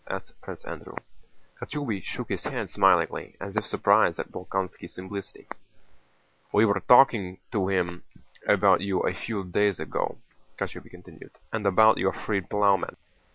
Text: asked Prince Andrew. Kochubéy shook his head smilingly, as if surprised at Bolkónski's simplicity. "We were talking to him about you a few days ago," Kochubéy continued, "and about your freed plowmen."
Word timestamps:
asked 0.09 0.33
Prince 0.41 0.65
Andrew. 0.65 0.95
Kochubéy 1.61 2.01
shook 2.03 2.29
his 2.29 2.45
head 2.45 2.67
smilingly, 2.71 3.35
as 3.39 3.55
if 3.55 3.63
surprised 3.67 4.17
at 4.17 4.31
Bolkónski's 4.31 4.95
simplicity. 4.95 5.45
"We 6.51 6.65
were 6.65 6.79
talking 6.79 7.37
to 7.51 7.67
him 7.67 8.01
about 8.47 8.81
you 8.81 9.01
a 9.01 9.13
few 9.13 9.43
days 9.43 9.79
ago," 9.79 10.17
Kochubéy 10.57 10.89
continued, 10.89 11.33
"and 11.53 11.67
about 11.67 11.99
your 11.99 12.13
freed 12.13 12.49
plowmen." 12.49 12.97